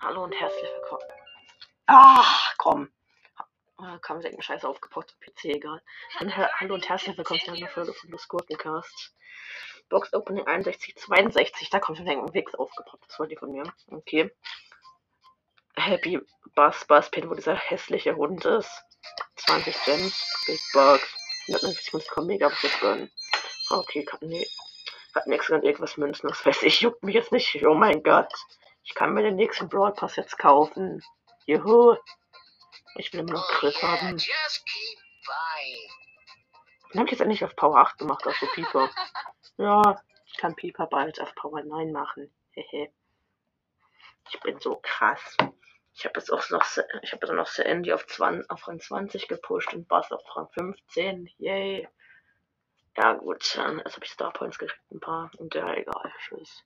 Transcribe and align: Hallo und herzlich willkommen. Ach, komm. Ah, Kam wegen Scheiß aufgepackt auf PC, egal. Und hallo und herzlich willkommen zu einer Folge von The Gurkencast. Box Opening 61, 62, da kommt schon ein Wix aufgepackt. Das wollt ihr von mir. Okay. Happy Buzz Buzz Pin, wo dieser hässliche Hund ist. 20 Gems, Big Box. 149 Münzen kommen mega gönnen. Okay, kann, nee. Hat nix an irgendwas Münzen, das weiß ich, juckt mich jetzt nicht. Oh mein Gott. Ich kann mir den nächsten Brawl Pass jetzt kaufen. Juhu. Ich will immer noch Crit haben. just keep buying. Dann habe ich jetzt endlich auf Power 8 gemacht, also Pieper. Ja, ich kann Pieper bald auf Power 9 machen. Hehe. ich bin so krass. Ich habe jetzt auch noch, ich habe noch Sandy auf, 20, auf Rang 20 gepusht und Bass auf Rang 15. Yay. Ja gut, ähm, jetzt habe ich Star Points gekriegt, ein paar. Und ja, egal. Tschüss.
Hallo 0.00 0.24
und 0.24 0.32
herzlich 0.32 0.70
willkommen. 0.70 1.02
Ach, 1.86 2.54
komm. 2.58 2.92
Ah, 3.78 3.98
Kam 3.98 4.22
wegen 4.22 4.40
Scheiß 4.40 4.64
aufgepackt 4.64 5.12
auf 5.12 5.20
PC, 5.20 5.44
egal. 5.56 5.82
Und 6.20 6.36
hallo 6.36 6.74
und 6.74 6.88
herzlich 6.88 7.16
willkommen 7.16 7.40
zu 7.40 7.52
einer 7.52 7.68
Folge 7.68 7.92
von 7.92 8.10
The 8.10 8.24
Gurkencast. 8.28 9.14
Box 9.88 10.12
Opening 10.12 10.46
61, 10.46 10.96
62, 10.96 11.70
da 11.70 11.78
kommt 11.78 11.98
schon 11.98 12.08
ein 12.08 12.34
Wix 12.34 12.54
aufgepackt. 12.54 13.04
Das 13.08 13.18
wollt 13.18 13.30
ihr 13.30 13.38
von 13.38 13.52
mir. 13.52 13.64
Okay. 13.90 14.30
Happy 15.76 16.20
Buzz 16.54 16.84
Buzz 16.86 17.10
Pin, 17.10 17.28
wo 17.28 17.34
dieser 17.34 17.54
hässliche 17.54 18.16
Hund 18.16 18.44
ist. 18.44 18.84
20 19.36 19.76
Gems, 19.84 20.44
Big 20.46 20.60
Box. 20.72 21.02
149 21.48 21.92
Münzen 21.92 22.10
kommen 22.10 22.26
mega 22.26 22.50
gönnen. 22.80 23.10
Okay, 23.70 24.04
kann, 24.04 24.20
nee. 24.22 24.46
Hat 25.14 25.26
nix 25.26 25.50
an 25.50 25.62
irgendwas 25.62 25.96
Münzen, 25.96 26.28
das 26.28 26.44
weiß 26.44 26.62
ich, 26.62 26.80
juckt 26.80 27.02
mich 27.02 27.14
jetzt 27.14 27.32
nicht. 27.32 27.64
Oh 27.66 27.74
mein 27.74 28.02
Gott. 28.02 28.32
Ich 28.84 28.94
kann 28.94 29.14
mir 29.14 29.22
den 29.22 29.36
nächsten 29.36 29.68
Brawl 29.68 29.92
Pass 29.92 30.16
jetzt 30.16 30.38
kaufen. 30.38 31.02
Juhu. 31.46 31.96
Ich 32.96 33.12
will 33.12 33.20
immer 33.20 33.32
noch 33.32 33.48
Crit 33.48 33.82
haben. 33.82 34.16
just 34.16 34.64
keep 34.66 34.98
buying. 35.26 35.90
Dann 36.90 37.00
habe 37.00 37.06
ich 37.06 37.12
jetzt 37.12 37.20
endlich 37.20 37.44
auf 37.44 37.56
Power 37.56 37.78
8 37.78 37.98
gemacht, 37.98 38.26
also 38.26 38.46
Pieper. 38.54 38.90
Ja, 39.58 40.02
ich 40.26 40.36
kann 40.36 40.54
Pieper 40.54 40.86
bald 40.86 41.18
auf 41.18 41.34
Power 41.34 41.62
9 41.62 41.90
machen. 41.90 42.30
Hehe. 42.50 42.92
ich 44.28 44.38
bin 44.40 44.60
so 44.60 44.78
krass. 44.82 45.36
Ich 45.94 46.04
habe 46.04 46.20
jetzt 46.20 46.30
auch 46.30 46.50
noch, 46.50 46.62
ich 47.02 47.12
habe 47.12 47.34
noch 47.34 47.46
Sandy 47.46 47.90
auf, 47.94 48.06
20, 48.06 48.50
auf 48.50 48.68
Rang 48.68 48.80
20 48.80 49.28
gepusht 49.28 49.72
und 49.72 49.88
Bass 49.88 50.12
auf 50.12 50.22
Rang 50.36 50.48
15. 50.50 51.30
Yay. 51.38 51.88
Ja 52.96 53.12
gut, 53.14 53.58
ähm, 53.58 53.78
jetzt 53.84 53.94
habe 53.94 54.04
ich 54.04 54.10
Star 54.12 54.32
Points 54.32 54.58
gekriegt, 54.58 54.80
ein 54.90 55.00
paar. 55.00 55.30
Und 55.38 55.54
ja, 55.54 55.72
egal. 55.74 56.12
Tschüss. 56.18 56.64